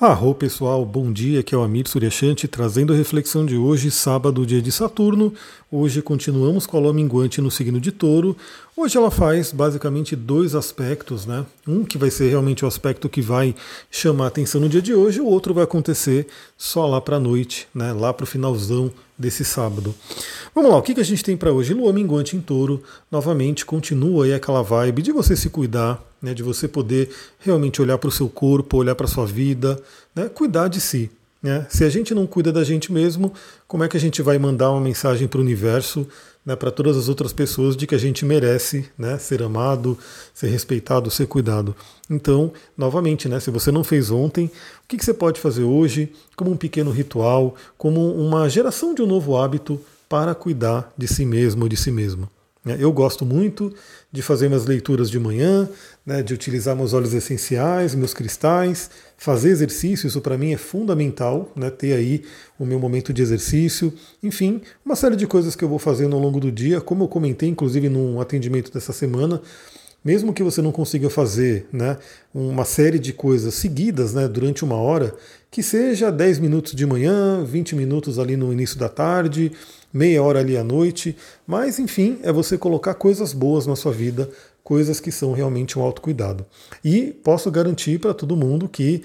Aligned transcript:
Arro 0.00 0.34
pessoal, 0.34 0.82
bom 0.86 1.12
dia, 1.12 1.40
aqui 1.40 1.54
é 1.54 1.58
o 1.58 1.62
Amir 1.62 1.86
Suryashanti 1.86 2.48
trazendo 2.48 2.90
a 2.90 2.96
reflexão 2.96 3.44
de 3.44 3.54
hoje, 3.54 3.90
sábado, 3.90 4.46
dia 4.46 4.62
de 4.62 4.72
Saturno. 4.72 5.30
Hoje 5.70 6.00
continuamos 6.00 6.66
com 6.66 6.78
a 6.78 6.80
lua 6.80 6.94
minguante 6.94 7.38
no 7.42 7.50
signo 7.50 7.78
de 7.78 7.92
touro. 7.92 8.34
Hoje 8.82 8.96
ela 8.96 9.10
faz 9.10 9.52
basicamente 9.52 10.16
dois 10.16 10.54
aspectos, 10.54 11.26
né? 11.26 11.44
Um 11.68 11.84
que 11.84 11.98
vai 11.98 12.10
ser 12.10 12.30
realmente 12.30 12.64
o 12.64 12.66
aspecto 12.66 13.10
que 13.10 13.20
vai 13.20 13.54
chamar 13.90 14.24
a 14.24 14.28
atenção 14.28 14.58
no 14.58 14.70
dia 14.70 14.80
de 14.80 14.94
hoje, 14.94 15.20
o 15.20 15.26
outro 15.26 15.52
vai 15.52 15.64
acontecer 15.64 16.26
só 16.56 16.86
lá 16.86 16.98
para 16.98 17.16
a 17.16 17.20
noite, 17.20 17.68
né? 17.74 17.92
Lá 17.92 18.10
para 18.14 18.24
o 18.24 18.26
finalzão 18.26 18.90
desse 19.18 19.44
sábado. 19.44 19.94
Vamos 20.54 20.70
lá, 20.70 20.78
o 20.78 20.82
que, 20.82 20.94
que 20.94 21.00
a 21.02 21.04
gente 21.04 21.22
tem 21.22 21.36
para 21.36 21.52
hoje? 21.52 21.74
Lua 21.74 21.92
minguante 21.92 22.38
em 22.38 22.40
touro, 22.40 22.82
novamente 23.12 23.66
continua 23.66 24.24
aí 24.24 24.32
aquela 24.32 24.62
vibe 24.62 25.02
de 25.02 25.12
você 25.12 25.36
se 25.36 25.50
cuidar, 25.50 26.02
né, 26.22 26.32
de 26.32 26.42
você 26.42 26.66
poder 26.66 27.10
realmente 27.38 27.82
olhar 27.82 27.98
para 27.98 28.08
o 28.08 28.10
seu 28.10 28.30
corpo, 28.30 28.78
olhar 28.78 28.94
para 28.94 29.04
a 29.04 29.10
sua 29.10 29.26
vida, 29.26 29.78
né, 30.16 30.30
cuidar 30.30 30.68
de 30.68 30.80
si. 30.80 31.10
Né? 31.42 31.66
Se 31.68 31.84
a 31.84 31.88
gente 31.88 32.14
não 32.14 32.26
cuida 32.26 32.52
da 32.52 32.64
gente 32.64 32.92
mesmo, 32.92 33.32
como 33.66 33.84
é 33.84 33.88
que 33.88 33.96
a 33.96 34.00
gente 34.00 34.20
vai 34.20 34.38
mandar 34.38 34.70
uma 34.70 34.80
mensagem 34.80 35.26
para 35.26 35.38
o 35.38 35.42
universo, 35.42 36.06
né, 36.44 36.56
para 36.56 36.70
todas 36.70 36.96
as 36.96 37.08
outras 37.08 37.32
pessoas, 37.32 37.76
de 37.76 37.86
que 37.86 37.94
a 37.94 37.98
gente 37.98 38.24
merece 38.24 38.88
né, 38.96 39.18
ser 39.18 39.42
amado, 39.42 39.98
ser 40.32 40.48
respeitado, 40.48 41.10
ser 41.10 41.26
cuidado? 41.26 41.74
Então, 42.08 42.52
novamente, 42.76 43.28
né, 43.28 43.38
se 43.40 43.50
você 43.50 43.70
não 43.70 43.84
fez 43.84 44.10
ontem, 44.10 44.46
o 44.46 44.88
que, 44.88 44.96
que 44.96 45.04
você 45.04 45.14
pode 45.14 45.40
fazer 45.40 45.62
hoje, 45.62 46.12
como 46.36 46.50
um 46.50 46.56
pequeno 46.56 46.90
ritual, 46.90 47.54
como 47.76 48.14
uma 48.14 48.48
geração 48.48 48.94
de 48.94 49.02
um 49.02 49.06
novo 49.06 49.36
hábito 49.36 49.80
para 50.08 50.34
cuidar 50.34 50.92
de 50.96 51.06
si 51.06 51.24
mesmo 51.24 51.64
ou 51.64 51.68
de 51.68 51.76
si 51.76 51.90
mesmo? 51.90 52.28
Né? 52.64 52.76
Eu 52.78 52.92
gosto 52.92 53.24
muito 53.24 53.72
de 54.12 54.22
fazer 54.22 54.48
minhas 54.48 54.66
leituras 54.66 55.10
de 55.10 55.18
manhã, 55.18 55.68
né, 56.10 56.24
de 56.24 56.34
utilizar 56.34 56.74
meus 56.74 56.92
óleos 56.92 57.14
essenciais, 57.14 57.94
meus 57.94 58.12
cristais, 58.12 58.90
fazer 59.16 59.50
exercício, 59.50 60.08
isso 60.08 60.20
para 60.20 60.36
mim 60.36 60.52
é 60.52 60.56
fundamental, 60.56 61.52
né, 61.54 61.70
ter 61.70 61.92
aí 61.92 62.24
o 62.58 62.66
meu 62.66 62.80
momento 62.80 63.12
de 63.12 63.22
exercício, 63.22 63.92
enfim, 64.20 64.60
uma 64.84 64.96
série 64.96 65.14
de 65.14 65.24
coisas 65.24 65.54
que 65.54 65.62
eu 65.62 65.68
vou 65.68 65.78
fazendo 65.78 66.16
ao 66.16 66.20
longo 66.20 66.40
do 66.40 66.50
dia, 66.50 66.80
como 66.80 67.04
eu 67.04 67.08
comentei 67.08 67.48
inclusive 67.48 67.88
num 67.88 68.20
atendimento 68.20 68.72
dessa 68.72 68.92
semana, 68.92 69.40
mesmo 70.04 70.32
que 70.32 70.42
você 70.42 70.60
não 70.60 70.72
consiga 70.72 71.08
fazer 71.08 71.68
né, 71.72 71.96
uma 72.34 72.64
série 72.64 72.98
de 72.98 73.12
coisas 73.12 73.54
seguidas 73.54 74.12
né, 74.12 74.26
durante 74.26 74.64
uma 74.64 74.76
hora, 74.76 75.14
que 75.48 75.62
seja 75.62 76.10
10 76.10 76.40
minutos 76.40 76.74
de 76.74 76.86
manhã, 76.86 77.44
20 77.44 77.76
minutos 77.76 78.18
ali 78.18 78.36
no 78.36 78.52
início 78.52 78.76
da 78.76 78.88
tarde, 78.88 79.52
meia 79.92 80.22
hora 80.22 80.40
ali 80.40 80.56
à 80.56 80.64
noite, 80.64 81.16
mas 81.46 81.78
enfim, 81.78 82.18
é 82.22 82.32
você 82.32 82.56
colocar 82.56 82.94
coisas 82.94 83.32
boas 83.32 83.66
na 83.66 83.76
sua 83.76 83.92
vida, 83.92 84.28
coisas 84.62 85.00
que 85.00 85.10
são 85.10 85.32
realmente 85.32 85.78
um 85.78 85.82
autocuidado. 85.82 86.46
E 86.84 87.12
posso 87.24 87.50
garantir 87.50 87.98
para 87.98 88.14
todo 88.14 88.36
mundo 88.36 88.68
que 88.68 89.02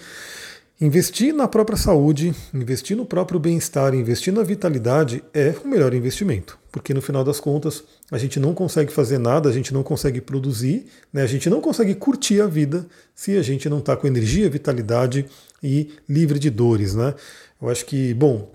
investir 0.80 1.34
na 1.34 1.48
própria 1.48 1.78
saúde, 1.78 2.36
investir 2.54 2.98
no 2.98 3.06
próprio 3.06 3.40
bem-estar, 3.40 3.94
investir 3.96 4.34
na 4.34 4.44
vitalidade 4.44 5.24
é 5.34 5.56
o 5.64 5.68
melhor 5.68 5.94
investimento, 5.94 6.60
porque 6.72 6.94
no 6.94 7.02
final 7.02 7.24
das 7.24 7.40
contas 7.40 7.84
a 8.12 8.18
gente 8.18 8.40
não 8.40 8.54
consegue 8.54 8.92
fazer 8.92 9.18
nada, 9.18 9.48
a 9.48 9.54
gente 9.54 9.74
não 9.74 9.84
consegue 9.84 10.20
produzir, 10.20 10.86
né? 11.14 11.24
a 11.24 11.28
gente 11.28 11.50
não 11.50 11.62
consegue 11.62 11.96
curtir 11.96 12.42
a 12.42 12.48
vida 12.48 12.86
se 13.14 13.38
a 13.38 13.42
gente 13.42 13.70
não 13.70 13.80
está 13.80 13.96
com 13.96 14.06
energia, 14.06 14.50
vitalidade 14.50 15.26
e 15.64 15.92
livre 16.10 16.38
de 16.38 16.50
dores. 16.50 16.94
Né? 16.94 17.14
Eu 17.62 17.70
acho 17.70 17.86
que, 17.86 18.14
bom, 18.14 18.52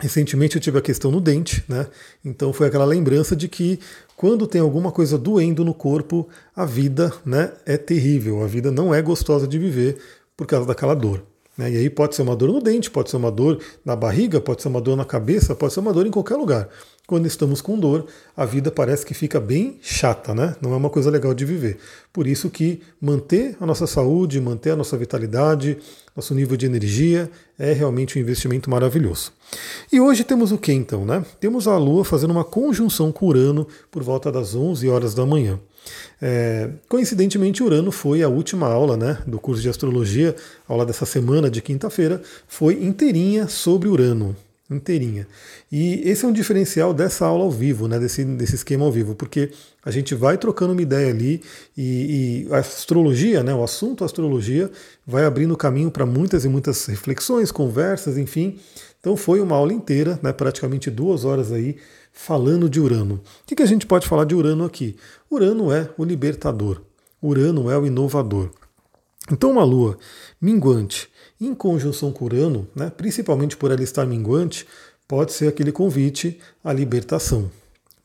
Recentemente 0.00 0.56
eu 0.56 0.62
tive 0.62 0.78
a 0.78 0.80
questão 0.80 1.10
no 1.10 1.20
dente, 1.20 1.62
né? 1.68 1.86
Então 2.24 2.54
foi 2.54 2.66
aquela 2.66 2.86
lembrança 2.86 3.36
de 3.36 3.48
que 3.48 3.78
quando 4.20 4.46
tem 4.46 4.60
alguma 4.60 4.92
coisa 4.92 5.16
doendo 5.16 5.64
no 5.64 5.72
corpo, 5.72 6.28
a 6.54 6.66
vida 6.66 7.10
né, 7.24 7.54
é 7.64 7.78
terrível, 7.78 8.44
a 8.44 8.46
vida 8.46 8.70
não 8.70 8.94
é 8.94 9.00
gostosa 9.00 9.48
de 9.48 9.58
viver 9.58 9.98
por 10.36 10.46
causa 10.46 10.66
daquela 10.66 10.92
dor. 10.92 11.24
Né? 11.60 11.72
E 11.72 11.76
aí 11.76 11.90
pode 11.90 12.16
ser 12.16 12.22
uma 12.22 12.34
dor 12.34 12.50
no 12.50 12.58
dente, 12.58 12.90
pode 12.90 13.10
ser 13.10 13.18
uma 13.18 13.30
dor 13.30 13.60
na 13.84 13.94
barriga, 13.94 14.40
pode 14.40 14.62
ser 14.62 14.68
uma 14.68 14.80
dor 14.80 14.96
na 14.96 15.04
cabeça, 15.04 15.54
pode 15.54 15.74
ser 15.74 15.80
uma 15.80 15.92
dor 15.92 16.06
em 16.06 16.10
qualquer 16.10 16.36
lugar. 16.36 16.70
Quando 17.06 17.26
estamos 17.26 17.60
com 17.60 17.78
dor, 17.78 18.06
a 18.34 18.46
vida 18.46 18.70
parece 18.70 19.04
que 19.04 19.12
fica 19.12 19.38
bem 19.38 19.78
chata, 19.82 20.32
né? 20.34 20.56
Não 20.62 20.72
é 20.72 20.76
uma 20.76 20.88
coisa 20.88 21.10
legal 21.10 21.34
de 21.34 21.44
viver. 21.44 21.76
Por 22.14 22.26
isso 22.26 22.48
que 22.48 22.80
manter 22.98 23.56
a 23.60 23.66
nossa 23.66 23.86
saúde, 23.86 24.40
manter 24.40 24.70
a 24.70 24.76
nossa 24.76 24.96
vitalidade, 24.96 25.76
nosso 26.16 26.34
nível 26.34 26.56
de 26.56 26.64
energia 26.64 27.30
é 27.58 27.74
realmente 27.74 28.18
um 28.18 28.22
investimento 28.22 28.70
maravilhoso. 28.70 29.32
E 29.92 30.00
hoje 30.00 30.24
temos 30.24 30.52
o 30.52 30.56
que 30.56 30.72
então, 30.72 31.04
né? 31.04 31.22
Temos 31.40 31.68
a 31.68 31.76
Lua 31.76 32.04
fazendo 32.06 32.30
uma 32.30 32.44
conjunção 32.44 33.12
com 33.12 33.26
Urano 33.26 33.66
por 33.90 34.02
volta 34.02 34.32
das 34.32 34.54
11 34.54 34.88
horas 34.88 35.12
da 35.12 35.26
manhã. 35.26 35.60
É, 36.20 36.70
coincidentemente, 36.88 37.62
Urano 37.62 37.90
foi 37.90 38.22
a 38.22 38.28
última 38.28 38.66
aula 38.66 38.96
né, 38.96 39.18
do 39.26 39.38
curso 39.38 39.62
de 39.62 39.68
astrologia, 39.68 40.34
aula 40.68 40.84
dessa 40.84 41.06
semana 41.06 41.50
de 41.50 41.62
quinta-feira, 41.62 42.22
foi 42.46 42.84
inteirinha 42.84 43.48
sobre 43.48 43.88
Urano 43.88 44.36
inteirinha. 44.74 45.26
E 45.70 46.00
esse 46.08 46.24
é 46.24 46.28
um 46.28 46.32
diferencial 46.32 46.94
dessa 46.94 47.26
aula 47.26 47.44
ao 47.44 47.50
vivo, 47.50 47.88
né, 47.88 47.98
desse, 47.98 48.24
desse 48.24 48.54
esquema 48.54 48.84
ao 48.84 48.92
vivo, 48.92 49.14
porque 49.14 49.50
a 49.84 49.90
gente 49.90 50.14
vai 50.14 50.38
trocando 50.38 50.72
uma 50.72 50.82
ideia 50.82 51.10
ali 51.10 51.42
e, 51.76 52.46
e 52.48 52.54
a 52.54 52.58
astrologia, 52.58 53.42
né, 53.42 53.52
o 53.52 53.64
assunto 53.64 54.04
astrologia, 54.04 54.70
vai 55.06 55.24
abrindo 55.24 55.56
caminho 55.56 55.90
para 55.90 56.06
muitas 56.06 56.44
e 56.44 56.48
muitas 56.48 56.86
reflexões, 56.86 57.50
conversas, 57.50 58.16
enfim. 58.16 58.58
Então 59.00 59.16
foi 59.16 59.40
uma 59.40 59.56
aula 59.56 59.72
inteira, 59.72 60.20
né, 60.22 60.32
praticamente 60.32 60.90
duas 60.90 61.24
horas 61.24 61.50
aí, 61.50 61.76
falando 62.12 62.68
de 62.68 62.78
Urano. 62.78 63.14
O 63.14 63.46
que, 63.46 63.56
que 63.56 63.62
a 63.62 63.66
gente 63.66 63.86
pode 63.86 64.06
falar 64.06 64.24
de 64.24 64.34
Urano 64.34 64.64
aqui? 64.64 64.94
Urano 65.30 65.72
é 65.72 65.90
o 65.96 66.04
libertador, 66.04 66.82
Urano 67.22 67.70
é 67.70 67.78
o 67.78 67.86
inovador. 67.86 68.50
Então 69.32 69.52
uma 69.52 69.64
lua 69.64 69.98
minguante 70.40 71.08
em 71.40 71.54
conjunção 71.54 72.12
com 72.12 72.26
Urano, 72.26 72.68
né, 72.74 72.92
principalmente 72.94 73.56
por 73.56 73.70
ela 73.70 73.82
estar 73.82 74.04
minguante, 74.04 74.66
pode 75.08 75.32
ser 75.32 75.48
aquele 75.48 75.72
convite 75.72 76.38
à 76.62 76.72
libertação. 76.72 77.50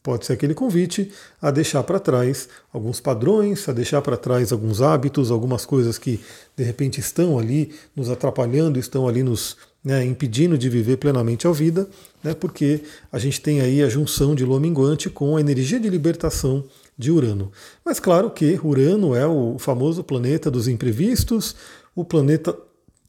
Pode 0.02 0.26
ser 0.26 0.34
aquele 0.34 0.54
convite 0.54 1.12
a 1.42 1.50
deixar 1.50 1.82
para 1.84 2.00
trás 2.00 2.48
alguns 2.72 3.02
padrões, 3.02 3.68
a 3.68 3.74
deixar 3.74 4.04
para 4.04 4.16
trás 4.16 4.52
alguns 4.52 4.80
hábitos, 4.80 5.32
algumas 5.32 5.66
coisas 5.66 5.98
que 5.98 6.24
de 6.56 6.64
repente 6.64 7.00
estão 7.00 7.40
ali 7.40 7.74
nos 7.96 8.10
atrapalhando, 8.12 8.78
estão 8.78 9.08
ali 9.08 9.24
nos 9.24 9.58
né, 9.86 10.04
impedindo 10.04 10.58
de 10.58 10.68
viver 10.68 10.98
plenamente 10.98 11.48
a 11.48 11.52
vida, 11.52 11.88
né, 12.24 12.34
porque 12.34 12.82
a 13.12 13.20
gente 13.20 13.40
tem 13.40 13.62
aí 13.62 13.84
a 13.84 13.88
junção 13.88 14.34
de 14.34 14.44
lua 14.44 14.60
minguante 14.60 15.12
com 15.12 15.38
a 15.38 15.40
energia 15.40 15.80
de 15.80 15.88
libertação 15.88 16.64
de 16.98 17.12
Urano. 17.12 17.52
Mas 17.86 18.00
claro 18.00 18.32
que 18.32 18.60
Urano 18.64 19.14
é 19.14 19.28
o 19.28 19.60
famoso 19.60 20.04
planeta 20.04 20.50
dos 20.50 20.68
imprevistos, 20.68 21.56
o 21.96 22.04
planeta 22.04 22.58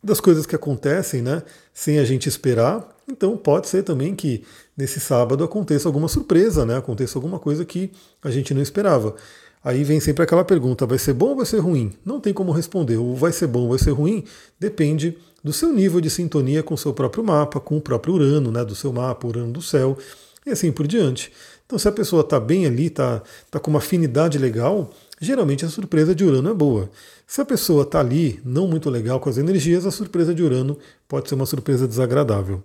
das 0.05 0.21
coisas 0.21 0.45
que 0.45 0.55
acontecem, 0.55 1.23
né, 1.23 1.43
sem 1.73 1.99
a 1.99 2.05
gente 2.05 2.29
esperar. 2.29 2.87
Então 3.11 3.35
pode 3.39 3.69
ser 3.69 3.83
também 3.83 4.15
que 4.15 4.45
nesse 4.77 5.01
sábado 5.01 5.43
aconteça 5.43 5.89
alguma 5.89 6.09
surpresa, 6.09 6.67
né, 6.67 6.77
aconteça 6.77 7.17
alguma 7.17 7.39
coisa 7.39 7.65
que 7.65 7.91
a 8.23 8.31
gente 8.31 8.53
não 8.53 8.61
esperava. 8.61 9.17
Aí 9.65 9.83
vem 9.83 9.99
sempre 9.99 10.23
aquela 10.23 10.45
pergunta: 10.45 10.87
vai 10.87 10.99
ser 10.99 11.15
bom 11.15 11.31
ou 11.31 11.37
vai 11.37 11.47
ser 11.47 11.59
ruim? 11.59 11.93
Não 12.05 12.21
tem 12.21 12.33
como 12.33 12.53
responder. 12.53 12.99
Ou 12.99 13.17
vai 13.17 13.33
ser 13.33 13.49
bom 13.49 13.63
ou 13.63 13.71
vai 13.71 13.79
ser 13.79 13.91
ruim? 13.91 14.23
Depende 14.61 15.19
do 15.47 15.53
seu 15.53 15.73
nível 15.73 16.01
de 16.01 16.11
sintonia 16.11 16.61
com 16.61 16.75
o 16.75 16.77
seu 16.77 16.93
próprio 16.93 17.23
mapa, 17.23 17.61
com 17.61 17.77
o 17.77 17.81
próprio 17.81 18.15
Urano, 18.15 18.51
né, 18.51 18.65
do 18.65 18.75
seu 18.75 18.93
mapa, 18.93 19.29
Urano 19.29 19.53
do 19.53 19.63
céu, 19.63 19.97
e 20.45 20.51
assim 20.51 20.73
por 20.73 20.89
diante. 20.89 21.33
Então, 21.65 21.79
se 21.79 21.87
a 21.87 21.93
pessoa 21.93 22.23
está 22.23 22.41
bem 22.41 22.67
ali, 22.67 22.87
está 22.87 23.23
tá 23.49 23.61
com 23.61 23.71
uma 23.71 23.79
afinidade 23.79 24.39
legal, 24.39 24.93
geralmente 25.21 25.65
a 25.65 25.69
surpresa 25.69 26.17
de 26.17 26.25
Urano 26.25 26.51
é 26.51 26.53
boa. 26.53 26.91
Se 27.29 27.41
a 27.41 27.45
pessoa 27.45 27.85
está 27.85 28.01
ali, 28.01 28.41
não 28.45 28.67
muito 28.67 28.91
legal 28.91 29.21
com 29.21 29.29
as 29.29 29.39
energias, 29.39 29.87
a 29.87 29.93
surpresa 29.93 30.35
de 30.35 30.43
Urano 30.43 30.77
pode 31.07 31.29
ser 31.29 31.37
uma 31.37 31.47
surpresa 31.47 31.87
desagradável. 31.87 32.61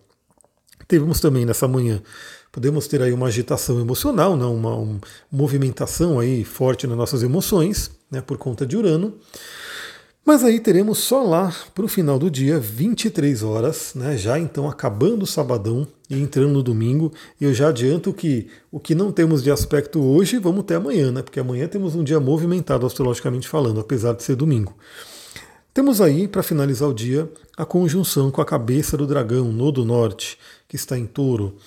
Temos 0.88 1.20
também 1.20 1.46
nessa 1.46 1.68
manhã, 1.68 2.02
podemos 2.52 2.88
ter 2.88 3.00
aí 3.04 3.14
uma 3.14 3.28
agitação 3.28 3.80
emocional, 3.80 4.36
né, 4.36 4.46
uma, 4.46 4.74
uma 4.76 5.00
movimentação 5.32 6.20
aí 6.20 6.44
forte 6.44 6.88
nas 6.88 6.98
nossas 6.98 7.22
emoções, 7.22 7.92
né, 8.10 8.22
por 8.22 8.40
conta 8.40 8.66
de 8.66 8.76
Urano. 8.76 9.20
Mas 10.24 10.44
aí 10.44 10.60
teremos 10.60 11.00
só 11.00 11.24
lá 11.24 11.52
para 11.74 11.84
o 11.84 11.88
final 11.88 12.20
do 12.20 12.30
dia, 12.30 12.60
23 12.60 13.42
horas, 13.42 13.94
né, 13.96 14.16
já 14.16 14.38
então 14.38 14.70
acabando 14.70 15.24
o 15.24 15.28
sabadão 15.28 15.88
e 16.08 16.22
entrando 16.22 16.54
no 16.54 16.62
domingo. 16.62 17.12
Eu 17.40 17.52
já 17.56 17.70
adianto 17.70 18.14
que 18.14 18.48
o 18.72 18.80
que 18.80 18.94
não 18.94 19.12
temos 19.12 19.42
de 19.42 19.50
aspecto 19.50 20.00
hoje, 20.00 20.38
vamos 20.38 20.64
ter 20.66 20.76
amanhã, 20.76 21.12
né, 21.12 21.24
porque 21.24 21.40
amanhã 21.40 21.68
temos 21.68 21.96
um 21.96 22.04
dia 22.04 22.20
movimentado 22.20 22.86
astrologicamente 22.86 23.48
falando, 23.48 23.80
apesar 23.80 24.14
de 24.14 24.22
ser 24.22 24.36
domingo. 24.36 24.76
Temos 25.74 26.00
aí, 26.02 26.28
para 26.28 26.44
finalizar 26.44 26.88
o 26.88 26.94
dia, 26.94 27.32
a 27.58 27.66
conjunção 27.66 28.30
com 28.30 28.42
a 28.42 28.46
cabeça 28.46 28.96
do 28.96 29.08
dragão, 29.08 29.46
no 29.46 29.72
do 29.72 29.84
norte, 29.86 30.38
que 30.72 30.78
está 30.78 30.98
em 30.98 31.06
touro. 31.06 31.58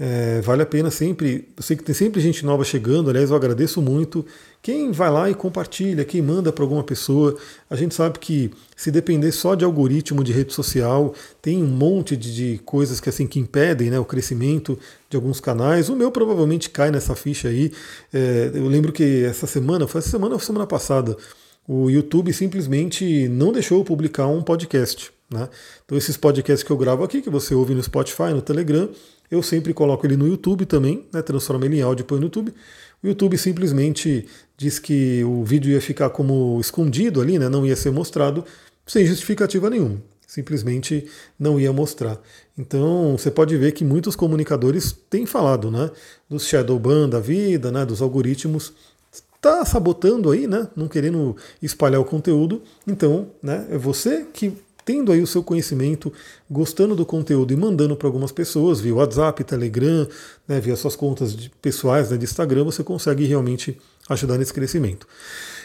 É, 0.00 0.40
vale 0.40 0.62
a 0.62 0.66
pena 0.66 0.90
sempre. 0.90 1.46
Eu 1.54 1.62
sei 1.62 1.76
que 1.76 1.84
tem 1.84 1.94
sempre 1.94 2.18
gente 2.18 2.46
nova 2.46 2.64
chegando, 2.64 3.10
aliás, 3.10 3.28
eu 3.28 3.36
agradeço 3.36 3.82
muito. 3.82 4.24
Quem 4.62 4.90
vai 4.90 5.10
lá 5.10 5.28
e 5.28 5.34
compartilha, 5.34 6.02
quem 6.02 6.22
manda 6.22 6.50
para 6.50 6.64
alguma 6.64 6.82
pessoa. 6.82 7.36
A 7.68 7.76
gente 7.76 7.94
sabe 7.94 8.18
que 8.18 8.50
se 8.74 8.90
depender 8.90 9.32
só 9.32 9.54
de 9.54 9.66
algoritmo 9.66 10.24
de 10.24 10.32
rede 10.32 10.54
social, 10.54 11.12
tem 11.42 11.62
um 11.62 11.66
monte 11.66 12.16
de, 12.16 12.34
de 12.34 12.58
coisas 12.64 13.00
que 13.00 13.10
assim 13.10 13.26
que 13.26 13.38
impedem 13.38 13.90
né, 13.90 13.98
o 13.98 14.04
crescimento 14.06 14.78
de 15.10 15.16
alguns 15.18 15.40
canais. 15.40 15.90
O 15.90 15.94
meu 15.94 16.10
provavelmente 16.10 16.70
cai 16.70 16.90
nessa 16.90 17.14
ficha 17.14 17.48
aí. 17.48 17.70
É, 18.14 18.50
eu 18.54 18.66
lembro 18.66 18.92
que 18.92 19.24
essa 19.24 19.46
semana, 19.46 19.86
foi 19.86 19.98
essa 19.98 20.08
semana 20.08 20.32
ou 20.32 20.40
semana 20.40 20.66
passada, 20.66 21.14
o 21.68 21.90
YouTube 21.90 22.32
simplesmente 22.32 23.28
não 23.28 23.52
deixou 23.52 23.76
eu 23.80 23.84
publicar 23.84 24.26
um 24.26 24.42
podcast. 24.42 25.13
Né? 25.30 25.48
Então, 25.84 25.96
esses 25.96 26.16
podcasts 26.16 26.62
que 26.62 26.70
eu 26.70 26.76
gravo 26.76 27.02
aqui, 27.02 27.22
que 27.22 27.30
você 27.30 27.54
ouve 27.54 27.74
no 27.74 27.82
Spotify, 27.82 28.32
no 28.32 28.42
Telegram, 28.42 28.88
eu 29.30 29.42
sempre 29.42 29.72
coloco 29.72 30.06
ele 30.06 30.16
no 30.16 30.26
YouTube 30.26 30.66
também, 30.66 31.06
né? 31.12 31.22
transformo 31.22 31.64
ele 31.64 31.78
em 31.78 31.82
áudio 31.82 32.02
e 32.02 32.06
põe 32.06 32.18
no 32.18 32.26
YouTube. 32.26 32.54
O 33.02 33.06
YouTube 33.06 33.36
simplesmente 33.36 34.26
diz 34.56 34.78
que 34.78 35.24
o 35.24 35.44
vídeo 35.44 35.72
ia 35.72 35.80
ficar 35.80 36.10
como 36.10 36.58
escondido 36.60 37.20
ali, 37.20 37.38
né? 37.38 37.48
não 37.48 37.66
ia 37.66 37.76
ser 37.76 37.90
mostrado, 37.90 38.44
sem 38.86 39.04
justificativa 39.06 39.68
nenhuma. 39.70 40.00
Simplesmente 40.26 41.06
não 41.38 41.60
ia 41.60 41.72
mostrar. 41.72 42.20
Então 42.58 43.16
você 43.16 43.30
pode 43.30 43.56
ver 43.56 43.72
que 43.72 43.84
muitos 43.84 44.16
comunicadores 44.16 44.92
têm 45.08 45.26
falado 45.26 45.70
né, 45.70 45.90
dos 46.28 46.46
shadow 46.46 46.78
ban 46.78 47.08
da 47.08 47.20
vida, 47.20 47.70
né, 47.70 47.86
dos 47.86 48.02
algoritmos 48.02 48.72
está 49.44 49.64
sabotando 49.64 50.30
aí, 50.30 50.46
né? 50.46 50.66
Não 50.74 50.88
querendo 50.88 51.36
espalhar 51.60 52.00
o 52.00 52.04
conteúdo. 52.04 52.62
Então, 52.86 53.28
né? 53.42 53.66
É 53.70 53.76
você 53.76 54.24
que 54.32 54.56
tendo 54.84 55.10
aí 55.10 55.22
o 55.22 55.26
seu 55.26 55.42
conhecimento, 55.42 56.12
gostando 56.50 56.94
do 56.94 57.06
conteúdo 57.06 57.52
e 57.52 57.56
mandando 57.56 57.96
para 57.96 58.06
algumas 58.06 58.30
pessoas 58.30 58.80
via 58.80 58.94
WhatsApp, 58.94 59.42
Telegram, 59.44 60.06
né, 60.46 60.60
via 60.60 60.76
suas 60.76 60.94
contas 60.94 61.34
de, 61.34 61.50
pessoais 61.62 62.10
né, 62.10 62.16
de 62.16 62.24
Instagram, 62.24 62.64
você 62.64 62.84
consegue 62.84 63.24
realmente 63.24 63.78
ajudar 64.08 64.38
nesse 64.38 64.52
crescimento. 64.52 65.06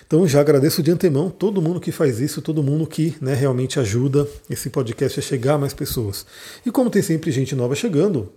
Então 0.08 0.28
já 0.28 0.40
agradeço 0.40 0.82
de 0.82 0.90
antemão 0.90 1.30
todo 1.30 1.62
mundo 1.62 1.80
que 1.80 1.92
faz 1.92 2.20
isso, 2.20 2.42
todo 2.42 2.64
mundo 2.64 2.88
que 2.88 3.16
né, 3.22 3.36
realmente 3.36 3.80
ajuda 3.80 4.28
esse 4.50 4.70
podcast 4.70 5.20
a 5.20 5.22
chegar 5.22 5.54
a 5.54 5.58
mais 5.58 5.74
pessoas. 5.74 6.26
E 6.66 6.72
como 6.72 6.90
tem 6.90 7.02
sempre 7.02 7.32
gente 7.32 7.54
nova 7.54 7.76
chegando, 7.76 8.32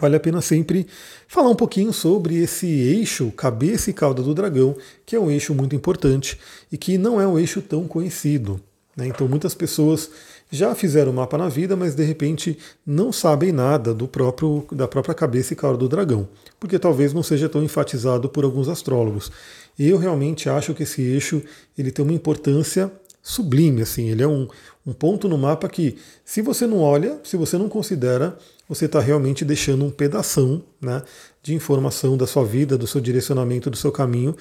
vale 0.00 0.16
a 0.16 0.20
pena 0.20 0.40
sempre 0.40 0.86
falar 1.26 1.50
um 1.50 1.54
pouquinho 1.54 1.92
sobre 1.92 2.36
esse 2.36 2.66
eixo 2.66 3.30
cabeça 3.32 3.90
e 3.90 3.92
cauda 3.92 4.22
do 4.22 4.32
dragão, 4.32 4.74
que 5.04 5.14
é 5.14 5.20
um 5.20 5.30
eixo 5.30 5.54
muito 5.54 5.76
importante 5.76 6.38
e 6.72 6.78
que 6.78 6.96
não 6.96 7.20
é 7.20 7.26
um 7.26 7.38
eixo 7.38 7.60
tão 7.60 7.86
conhecido. 7.86 8.58
Né? 8.98 9.06
Então 9.06 9.28
muitas 9.28 9.54
pessoas 9.54 10.10
já 10.50 10.74
fizeram 10.74 11.12
o 11.12 11.14
mapa 11.14 11.38
na 11.38 11.48
vida, 11.48 11.76
mas 11.76 11.94
de 11.94 12.02
repente 12.02 12.58
não 12.84 13.12
sabem 13.12 13.52
nada 13.52 13.94
do 13.94 14.08
próprio 14.08 14.66
da 14.72 14.88
própria 14.88 15.14
cabeça 15.14 15.52
e 15.52 15.56
cauda 15.56 15.78
do 15.78 15.88
dragão, 15.88 16.28
porque 16.58 16.78
talvez 16.78 17.14
não 17.14 17.22
seja 17.22 17.48
tão 17.48 17.62
enfatizado 17.62 18.28
por 18.28 18.42
alguns 18.42 18.68
astrólogos. 18.68 19.30
Eu 19.78 19.96
realmente 19.98 20.50
acho 20.50 20.74
que 20.74 20.82
esse 20.82 21.00
eixo 21.00 21.40
ele 21.76 21.92
tem 21.92 22.04
uma 22.04 22.14
importância 22.14 22.90
sublime, 23.22 23.82
assim, 23.82 24.08
ele 24.08 24.22
é 24.22 24.26
um, 24.26 24.48
um 24.86 24.92
ponto 24.92 25.28
no 25.28 25.36
mapa 25.36 25.68
que, 25.68 25.98
se 26.24 26.40
você 26.40 26.66
não 26.66 26.80
olha, 26.80 27.20
se 27.22 27.36
você 27.36 27.58
não 27.58 27.68
considera, 27.68 28.38
você 28.66 28.86
está 28.86 29.00
realmente 29.00 29.44
deixando 29.44 29.84
um 29.84 29.90
pedaço 29.90 30.64
né, 30.80 31.02
de 31.42 31.54
informação 31.54 32.16
da 32.16 32.26
sua 32.26 32.44
vida, 32.44 32.78
do 32.78 32.86
seu 32.86 33.00
direcionamento, 33.00 33.68
do 33.68 33.76
seu 33.76 33.92
caminho, 33.92 34.34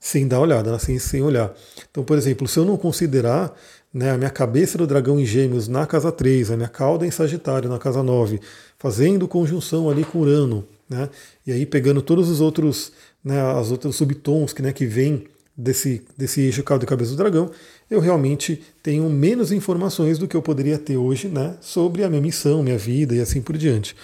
sem 0.00 0.26
dar 0.26 0.40
olhada, 0.40 0.72
né, 0.72 0.78
sem, 0.78 0.98
sem 0.98 1.22
olhar. 1.22 1.54
Então, 1.90 2.02
por 2.02 2.16
exemplo, 2.16 2.48
se 2.48 2.58
eu 2.58 2.64
não 2.64 2.76
considerar 2.76 3.54
né, 3.92 4.10
a 4.10 4.18
minha 4.18 4.30
cabeça 4.30 4.78
do 4.78 4.86
dragão 4.86 5.20
em 5.20 5.26
gêmeos 5.26 5.68
na 5.68 5.86
casa 5.86 6.10
3, 6.10 6.50
a 6.50 6.56
minha 6.56 6.68
cauda 6.68 7.06
em 7.06 7.10
Sagitário 7.10 7.68
na 7.68 7.78
casa 7.78 8.02
9, 8.02 8.40
fazendo 8.78 9.28
conjunção 9.28 9.90
ali 9.90 10.04
com 10.04 10.20
Urano, 10.20 10.64
né, 10.88 11.08
e 11.46 11.52
aí 11.52 11.66
pegando 11.66 12.00
todos 12.00 12.28
os 12.28 12.40
outros, 12.40 12.92
né, 13.24 13.40
as 13.40 13.70
outros 13.70 13.96
subtons 13.96 14.52
que, 14.52 14.62
né, 14.62 14.72
que 14.72 14.86
vêm 14.86 15.24
desse, 15.56 16.02
desse 16.16 16.40
eixo 16.40 16.62
cauda 16.62 16.84
e 16.84 16.88
cabeça 16.88 17.10
do 17.10 17.16
dragão, 17.16 17.50
eu 17.90 18.00
realmente 18.00 18.62
tenho 18.82 19.08
menos 19.10 19.52
informações 19.52 20.18
do 20.18 20.26
que 20.26 20.36
eu 20.36 20.42
poderia 20.42 20.78
ter 20.78 20.96
hoje 20.96 21.28
né, 21.28 21.56
sobre 21.60 22.02
a 22.02 22.08
minha 22.08 22.22
missão, 22.22 22.62
minha 22.62 22.78
vida 22.78 23.14
e 23.14 23.20
assim 23.20 23.42
por 23.42 23.56
diante. 23.56 23.94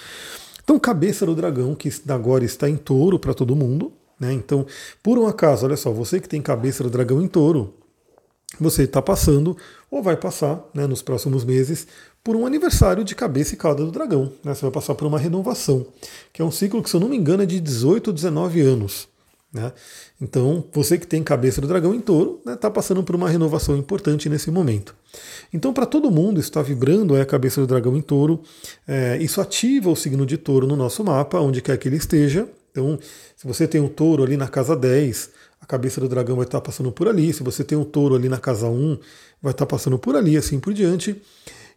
Então, 0.62 0.78
cabeça 0.78 1.24
do 1.24 1.34
dragão, 1.34 1.74
que 1.74 1.90
agora 2.08 2.44
está 2.44 2.68
em 2.68 2.76
touro 2.76 3.18
para 3.18 3.32
todo 3.32 3.56
mundo. 3.56 3.90
Né? 4.20 4.34
Então, 4.34 4.66
por 5.02 5.16
um 5.16 5.26
acaso, 5.26 5.64
olha 5.64 5.78
só, 5.78 5.90
você 5.90 6.20
que 6.20 6.28
tem 6.28 6.42
cabeça 6.42 6.82
do 6.82 6.90
dragão 6.90 7.22
em 7.22 7.26
touro, 7.26 7.72
você 8.58 8.84
está 8.84 9.02
passando, 9.02 9.56
ou 9.90 10.02
vai 10.02 10.16
passar 10.16 10.64
né, 10.72 10.86
nos 10.86 11.02
próximos 11.02 11.44
meses, 11.44 11.86
por 12.22 12.36
um 12.36 12.46
aniversário 12.46 13.04
de 13.04 13.14
cabeça 13.14 13.54
e 13.54 13.56
cauda 13.56 13.84
do 13.84 13.90
dragão. 13.90 14.32
Né? 14.44 14.54
Você 14.54 14.62
vai 14.62 14.70
passar 14.70 14.94
por 14.94 15.06
uma 15.06 15.18
renovação, 15.18 15.86
que 16.32 16.42
é 16.42 16.44
um 16.44 16.50
ciclo 16.50 16.82
que, 16.82 16.90
se 16.90 16.96
eu 16.96 17.00
não 17.00 17.08
me 17.08 17.16
engano, 17.16 17.42
é 17.42 17.46
de 17.46 17.60
18 17.60 18.08
ou 18.08 18.12
19 18.12 18.60
anos. 18.60 19.08
Né? 19.52 19.72
Então, 20.20 20.64
você 20.72 20.98
que 20.98 21.06
tem 21.06 21.22
cabeça 21.22 21.60
do 21.60 21.66
dragão 21.66 21.94
em 21.94 22.00
touro, 22.00 22.36
está 22.38 22.50
né, 22.50 22.56
tá 22.56 22.70
passando 22.70 23.02
por 23.02 23.14
uma 23.14 23.30
renovação 23.30 23.76
importante 23.76 24.28
nesse 24.28 24.50
momento. 24.50 24.94
Então, 25.52 25.72
para 25.72 25.86
todo 25.86 26.10
mundo 26.10 26.38
está 26.38 26.60
vibrando 26.60 27.16
é 27.16 27.22
a 27.22 27.26
cabeça 27.26 27.60
do 27.60 27.66
dragão 27.66 27.96
em 27.96 28.02
touro, 28.02 28.42
é, 28.86 29.16
isso 29.18 29.40
ativa 29.40 29.88
o 29.88 29.96
signo 29.96 30.26
de 30.26 30.36
touro 30.36 30.66
no 30.66 30.76
nosso 30.76 31.02
mapa, 31.02 31.40
onde 31.40 31.62
quer 31.62 31.78
que 31.78 31.88
ele 31.88 31.96
esteja. 31.96 32.46
Então, 32.70 32.98
se 33.36 33.46
você 33.46 33.66
tem 33.66 33.80
um 33.80 33.88
touro 33.88 34.22
ali 34.22 34.36
na 34.36 34.48
casa 34.48 34.76
10, 34.76 35.30
a 35.47 35.47
cabeça 35.68 36.00
do 36.00 36.08
dragão 36.08 36.36
vai 36.36 36.46
estar 36.46 36.60
passando 36.62 36.90
por 36.90 37.06
ali. 37.06 37.32
Se 37.32 37.42
você 37.42 37.62
tem 37.62 37.76
um 37.76 37.84
touro 37.84 38.14
ali 38.14 38.28
na 38.28 38.38
casa 38.38 38.66
1, 38.66 38.98
vai 39.40 39.52
estar 39.52 39.66
passando 39.66 39.98
por 39.98 40.16
ali, 40.16 40.36
assim 40.36 40.58
por 40.58 40.72
diante. 40.72 41.20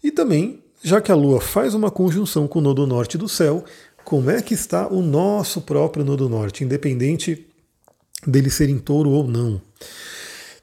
E 0.02 0.10
também, 0.10 0.64
já 0.82 1.02
que 1.02 1.12
a 1.12 1.16
Lua 1.16 1.42
faz 1.42 1.76
uma 1.76 1.92
conjunção 1.92 2.48
com 2.48 2.60
o 2.60 2.62
nodo 2.62 2.88
norte 2.88 3.18
do 3.18 3.28
céu, 3.28 3.64
como 4.06 4.32
é 4.32 4.42
que 4.42 4.54
está 4.54 4.88
o 4.88 5.02
nosso 5.02 5.62
próprio 5.62 6.06
nodo 6.06 6.30
norte, 6.30 6.64
independente 6.64 7.46
dele 8.26 8.50
ser 8.50 8.70
em 8.70 8.80
touro 8.80 9.10
ou 9.10 9.28
não. 9.28 9.62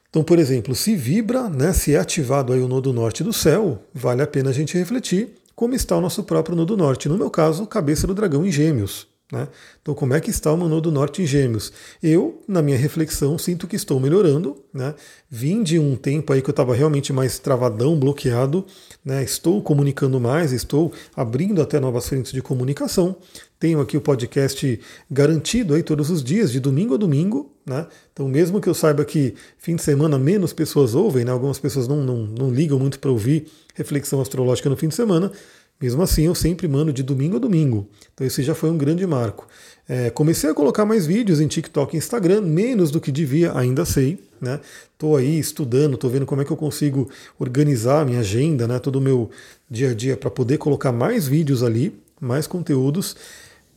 Então, 0.09 0.25
por 0.25 0.39
exemplo, 0.39 0.75
se 0.75 0.97
vibra, 0.97 1.51
né, 1.51 1.75
se 1.75 1.95
é 1.95 1.99
ativado 1.99 2.53
aí 2.53 2.61
o 2.61 2.69
nodo 2.69 2.95
norte 2.95 3.23
do 3.23 3.33
céu, 3.33 3.83
vale 3.93 4.23
a 4.23 4.27
pena 4.27 4.49
a 4.49 4.55
gente 4.55 4.77
refletir 4.77 5.35
como 5.55 5.75
está 5.75 5.97
o 5.97 6.01
nosso 6.01 6.23
próprio 6.23 6.57
nodo 6.57 6.77
norte. 6.77 7.09
No 7.09 7.19
meu 7.19 7.29
caso, 7.29 7.67
cabeça 7.67 8.07
do 8.07 8.15
dragão 8.15 8.47
em 8.47 8.51
gêmeos. 8.51 9.07
Né? 9.31 9.47
Então, 9.83 9.95
como 9.95 10.15
é 10.15 10.21
que 10.21 10.31
está 10.31 10.51
o 10.51 10.57
meu 10.57 10.69
nodo 10.69 10.91
norte 10.91 11.21
em 11.21 11.27
Gêmeos? 11.27 11.71
Eu, 12.03 12.43
na 12.49 12.63
minha 12.63 12.79
reflexão, 12.79 13.37
sinto 13.37 13.67
que 13.67 13.77
estou 13.77 14.01
melhorando. 14.01 14.65
Né? 14.73 14.95
Vim 15.31 15.63
de 15.63 15.79
um 15.79 15.97
tempo 15.97 16.33
aí 16.33 16.41
que 16.41 16.49
eu 16.49 16.53
estava 16.53 16.75
realmente 16.75 17.13
mais 17.13 17.39
travadão, 17.39 17.99
bloqueado. 17.99 18.65
Né? 19.05 19.23
Estou 19.23 19.61
comunicando 19.63 20.19
mais, 20.19 20.53
estou 20.53 20.93
abrindo 21.15 21.61
até 21.61 21.79
novas 21.79 22.09
frentes 22.09 22.33
de 22.33 22.41
comunicação. 22.41 23.17
Tenho 23.61 23.81
aqui 23.81 23.97
o 23.97 24.01
podcast 24.01 24.81
garantido 25.11 25.75
aí 25.75 25.83
todos 25.83 26.11
os 26.11 26.23
dias, 26.25 26.51
de 26.51 26.61
domingo 26.61 26.95
a 26.95 26.97
domingo. 26.97 27.53
Né? 27.67 27.87
Então, 28.13 28.27
mesmo 28.29 28.63
que 28.63 28.69
eu 28.69 28.75
saiba 28.75 29.05
que 29.05 29.35
fim 29.59 29.77
de 29.77 29.83
semana 29.83 30.19
menos 30.19 30.55
pessoas 30.55 30.95
ouvem, 30.95 31.25
né? 31.25 31.33
algumas 31.33 31.59
pessoas 31.59 31.87
não, 31.87 32.03
não, 32.03 32.17
não 32.17 32.51
ligam 32.51 32.79
muito 32.79 32.99
para 32.99 33.11
ouvir 33.11 33.47
reflexão 33.75 34.21
astrológica 34.21 34.71
no 34.71 34.77
fim 34.77 34.89
de 34.89 34.95
semana, 34.95 35.31
mesmo 35.81 36.03
assim, 36.03 36.27
eu 36.27 36.35
sempre 36.35 36.67
mando 36.67 36.93
de 36.93 37.03
domingo 37.03 37.37
a 37.37 37.39
domingo. 37.39 37.89
Então, 38.13 38.27
esse 38.27 38.43
já 38.43 38.55
foi 38.55 38.71
um 38.71 38.77
grande 38.77 39.07
marco. 39.07 39.47
É, 39.89 40.11
comecei 40.11 40.51
a 40.51 40.55
colocar 40.55 40.85
mais 40.85 41.07
vídeos 41.07 41.41
em 41.41 41.47
TikTok 41.47 41.95
e 41.95 41.99
Instagram, 41.99 42.43
menos 42.43 42.91
do 42.91 43.01
que 43.01 43.13
devia, 43.13 43.57
ainda 43.57 43.85
sei. 43.85 44.19
Né? 44.41 44.61
aí 45.17 45.39
estudando, 45.39 45.95
estou 45.95 46.09
vendo 46.09 46.25
como 46.25 46.41
é 46.43 46.45
que 46.45 46.51
eu 46.51 46.57
consigo 46.57 47.09
organizar 47.39 48.03
a 48.03 48.05
minha 48.05 48.21
agenda, 48.21 48.69
né? 48.69 48.79
todo 48.79 48.97
o 48.97 49.01
meu 49.01 49.31
dia 49.69 49.91
a 49.91 49.95
dia, 49.95 50.17
para 50.17 50.31
poder 50.31 50.59
colocar 50.59 50.93
mais 50.93 51.27
vídeos 51.27 51.63
ali, 51.63 51.93
mais 52.21 52.47
conteúdos 52.47 53.17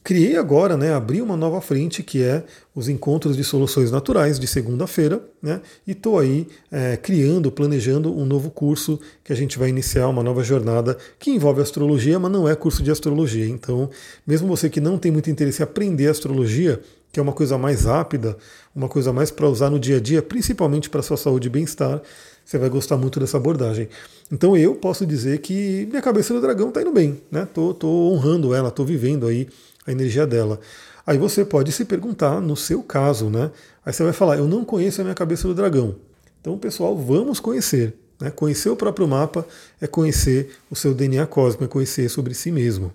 criei 0.04 0.36
agora, 0.36 0.76
né, 0.76 0.94
abri 0.94 1.22
uma 1.22 1.38
nova 1.38 1.62
frente 1.62 2.02
que 2.02 2.24
é 2.24 2.44
os 2.74 2.90
encontros 2.90 3.38
de 3.38 3.44
soluções 3.44 3.92
naturais 3.92 4.40
de 4.40 4.48
segunda-feira, 4.48 5.22
né, 5.42 5.62
e 5.86 5.92
estou 5.92 6.18
aí 6.18 6.48
é, 6.72 6.98
criando, 6.98 7.52
planejando 7.52 8.16
um 8.16 8.26
novo 8.26 8.50
curso 8.50 9.00
que 9.24 9.32
a 9.32 9.36
gente 9.36 9.60
vai 9.60 9.70
iniciar 9.70 10.08
uma 10.08 10.24
nova 10.24 10.44
jornada 10.44 10.98
que 11.20 11.32
envolve 11.32 11.62
astrologia, 11.62 12.20
mas 12.20 12.32
não 12.32 12.48
é 12.48 12.56
curso 12.56 12.82
de 12.82 12.92
astrologia. 12.92 13.48
Então, 13.48 13.90
mesmo 14.26 14.48
você 14.48 14.70
que 14.70 14.82
não 14.82 14.98
tem 14.98 15.12
muito 15.12 15.30
interesse 15.30 15.62
em 15.62 15.64
aprender 15.64 16.08
astrologia, 16.08 16.82
que 17.12 17.20
é 17.20 17.24
uma 17.24 17.34
coisa 17.34 17.58
mais 17.58 17.84
rápida, 17.84 18.38
uma 18.74 18.88
coisa 18.88 19.12
mais 19.12 19.30
para 19.30 19.48
usar 19.48 19.70
no 19.70 19.80
dia 19.80 19.98
a 19.98 20.00
dia, 20.00 20.22
principalmente 20.22 20.90
para 20.90 21.02
sua 21.02 21.18
saúde 21.18 21.48
e 21.48 21.52
bem-estar, 21.52 22.02
você 22.44 22.58
vai 22.58 22.70
gostar 22.70 22.98
muito 22.98 23.20
dessa 23.20 23.38
abordagem. 23.38 23.88
Então 24.32 24.56
eu 24.56 24.76
posso 24.76 25.06
dizer 25.06 25.40
que 25.40 25.86
minha 25.90 26.02
cabeça 26.02 26.34
do 26.34 26.42
dragão 26.42 26.70
está 26.70 26.82
indo 26.82 26.92
bem, 26.92 27.22
né? 27.30 27.48
Tô, 27.54 27.74
tô 27.74 27.88
honrando 28.12 28.54
ela, 28.54 28.72
tô 28.72 28.84
vivendo 28.86 29.28
aí 29.28 29.48
energia 29.92 30.26
dela. 30.26 30.60
Aí 31.06 31.18
você 31.18 31.44
pode 31.44 31.72
se 31.72 31.86
perguntar 31.86 32.40
no 32.40 32.56
seu 32.56 32.84
caso, 32.84 33.30
né? 33.30 33.52
Aí 33.86 33.92
você 33.92 34.04
vai 34.04 34.14
falar, 34.14 34.38
eu 34.38 34.48
não 34.48 34.64
conheço 34.64 35.02
a 35.02 35.04
minha 35.04 35.16
cabeça 35.16 35.48
do 35.48 35.56
dragão. 35.56 35.96
Então, 36.40 36.58
pessoal, 36.58 36.96
vamos 36.96 37.40
conhecer. 37.40 37.96
Né? 38.20 38.30
Conhecer 38.30 38.70
o 38.70 38.76
próprio 38.76 39.08
mapa 39.08 39.46
é 39.80 39.88
conhecer 39.88 40.52
o 40.70 40.76
seu 40.76 40.94
DNA 40.94 41.26
cósmico, 41.26 41.64
é 41.64 41.68
conhecer 41.68 42.10
sobre 42.10 42.34
si 42.34 42.52
mesmo. 42.52 42.94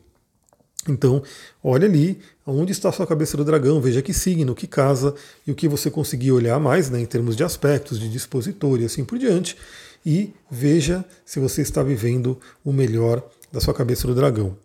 Então, 0.88 1.20
olha 1.62 1.86
ali 1.86 2.20
onde 2.46 2.70
está 2.70 2.88
a 2.88 2.92
sua 2.92 3.06
cabeça 3.06 3.36
do 3.36 3.44
dragão, 3.44 3.80
veja 3.80 4.00
que 4.00 4.14
signo, 4.14 4.54
que 4.54 4.68
casa 4.68 5.12
e 5.44 5.50
o 5.50 5.54
que 5.54 5.66
você 5.66 5.90
conseguir 5.90 6.30
olhar 6.30 6.60
mais 6.60 6.88
né, 6.88 7.00
em 7.00 7.06
termos 7.06 7.34
de 7.34 7.42
aspectos, 7.42 7.98
de 7.98 8.08
dispositor 8.08 8.80
e 8.80 8.84
assim 8.84 9.04
por 9.04 9.18
diante. 9.18 9.56
E 10.04 10.32
veja 10.48 11.04
se 11.24 11.40
você 11.40 11.62
está 11.62 11.82
vivendo 11.82 12.38
o 12.64 12.72
melhor 12.72 13.20
da 13.50 13.60
sua 13.60 13.74
cabeça 13.74 14.06
do 14.06 14.14
dragão 14.14 14.56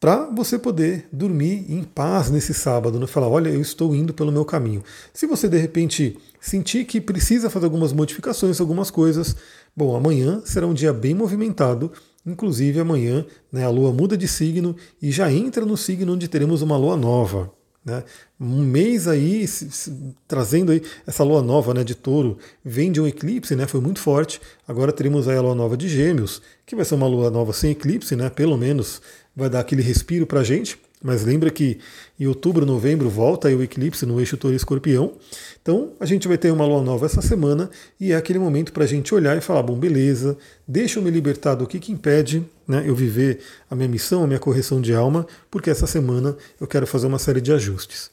para 0.00 0.24
você 0.30 0.58
poder 0.58 1.06
dormir 1.12 1.66
em 1.68 1.84
paz 1.84 2.30
nesse 2.30 2.54
sábado, 2.54 2.94
não 2.94 3.02
né? 3.02 3.06
falar, 3.06 3.28
olha, 3.28 3.50
eu 3.50 3.60
estou 3.60 3.94
indo 3.94 4.14
pelo 4.14 4.32
meu 4.32 4.46
caminho. 4.46 4.82
Se 5.12 5.26
você 5.26 5.46
de 5.46 5.58
repente 5.58 6.16
sentir 6.40 6.86
que 6.86 7.02
precisa 7.02 7.50
fazer 7.50 7.66
algumas 7.66 7.92
modificações, 7.92 8.58
algumas 8.62 8.90
coisas, 8.90 9.36
bom, 9.76 9.94
amanhã 9.94 10.40
será 10.42 10.66
um 10.66 10.72
dia 10.72 10.90
bem 10.90 11.14
movimentado. 11.14 11.92
Inclusive 12.24 12.80
amanhã 12.80 13.26
né, 13.52 13.64
a 13.64 13.68
Lua 13.68 13.92
muda 13.92 14.16
de 14.16 14.26
signo 14.26 14.74
e 15.02 15.10
já 15.10 15.30
entra 15.30 15.66
no 15.66 15.76
signo 15.76 16.14
onde 16.14 16.28
teremos 16.28 16.62
uma 16.62 16.78
Lua 16.78 16.96
nova. 16.96 17.52
Né? 17.90 18.04
Um 18.40 18.62
mês 18.62 19.08
aí, 19.08 19.46
se, 19.46 19.70
se, 19.70 20.14
trazendo 20.26 20.72
aí 20.72 20.82
essa 21.06 21.24
lua 21.24 21.42
nova 21.42 21.74
né, 21.74 21.84
de 21.84 21.94
touro, 21.94 22.38
vem 22.64 22.90
de 22.90 23.00
um 23.00 23.06
eclipse, 23.06 23.56
né, 23.56 23.66
foi 23.66 23.80
muito 23.80 24.00
forte. 24.00 24.40
Agora 24.66 24.92
teremos 24.92 25.28
aí 25.28 25.36
a 25.36 25.42
lua 25.42 25.54
nova 25.54 25.76
de 25.76 25.88
gêmeos, 25.88 26.40
que 26.64 26.76
vai 26.76 26.84
ser 26.84 26.94
uma 26.94 27.06
lua 27.06 27.30
nova 27.30 27.52
sem 27.52 27.72
eclipse, 27.72 28.14
né, 28.16 28.30
pelo 28.30 28.56
menos 28.56 29.02
vai 29.34 29.50
dar 29.50 29.60
aquele 29.60 29.82
respiro 29.82 30.26
para 30.26 30.40
a 30.40 30.44
gente. 30.44 30.78
Mas 31.02 31.24
lembra 31.24 31.50
que 31.50 31.78
em 32.18 32.26
outubro, 32.26 32.66
novembro 32.66 33.08
volta 33.08 33.48
o 33.48 33.62
eclipse 33.62 34.04
no 34.04 34.20
eixo 34.20 34.36
touro 34.36 34.54
escorpião. 34.54 35.14
Então 35.62 35.92
a 35.98 36.04
gente 36.04 36.28
vai 36.28 36.36
ter 36.36 36.50
uma 36.50 36.66
lua 36.66 36.82
nova 36.82 37.06
essa 37.06 37.22
semana 37.22 37.70
e 37.98 38.12
é 38.12 38.16
aquele 38.16 38.38
momento 38.38 38.72
para 38.72 38.84
a 38.84 38.86
gente 38.86 39.14
olhar 39.14 39.36
e 39.36 39.40
falar: 39.40 39.62
bom, 39.62 39.78
beleza, 39.78 40.36
deixa 40.68 40.98
eu 40.98 41.02
me 41.02 41.10
libertar 41.10 41.54
do 41.54 41.66
que, 41.66 41.78
que 41.78 41.90
impede 41.90 42.44
né, 42.68 42.84
eu 42.86 42.94
viver 42.94 43.40
a 43.70 43.74
minha 43.74 43.88
missão, 43.88 44.24
a 44.24 44.26
minha 44.26 44.38
correção 44.38 44.80
de 44.80 44.94
alma, 44.94 45.26
porque 45.50 45.70
essa 45.70 45.86
semana 45.86 46.36
eu 46.60 46.66
quero 46.66 46.86
fazer 46.86 47.06
uma 47.06 47.18
série 47.18 47.40
de 47.40 47.52
ajustes. 47.52 48.10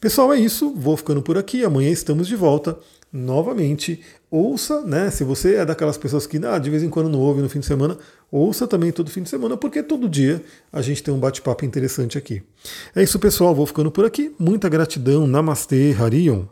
Pessoal, 0.00 0.32
é 0.32 0.38
isso. 0.38 0.74
Vou 0.74 0.96
ficando 0.96 1.22
por 1.22 1.36
aqui. 1.38 1.64
Amanhã 1.64 1.90
estamos 1.90 2.26
de 2.26 2.34
volta 2.34 2.78
novamente. 3.12 4.00
Ouça, 4.34 4.80
né? 4.80 5.10
Se 5.10 5.24
você 5.24 5.56
é 5.56 5.64
daquelas 5.66 5.98
pessoas 5.98 6.26
que 6.26 6.38
ah, 6.38 6.58
de 6.58 6.70
vez 6.70 6.82
em 6.82 6.88
quando 6.88 7.10
não 7.10 7.18
ouve 7.18 7.42
no 7.42 7.50
fim 7.50 7.60
de 7.60 7.66
semana, 7.66 7.98
ouça 8.30 8.66
também 8.66 8.90
todo 8.90 9.10
fim 9.10 9.22
de 9.22 9.28
semana, 9.28 9.58
porque 9.58 9.82
todo 9.82 10.08
dia 10.08 10.42
a 10.72 10.80
gente 10.80 11.02
tem 11.02 11.12
um 11.12 11.18
bate-papo 11.18 11.66
interessante 11.66 12.16
aqui. 12.16 12.42
É 12.96 13.02
isso, 13.02 13.18
pessoal. 13.18 13.54
Vou 13.54 13.66
ficando 13.66 13.90
por 13.90 14.06
aqui. 14.06 14.34
Muita 14.38 14.70
gratidão. 14.70 15.26
Namastê, 15.26 15.94
Harion. 16.00 16.46